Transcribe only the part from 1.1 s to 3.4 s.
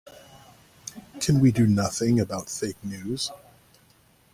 Can we do nothing about fake news?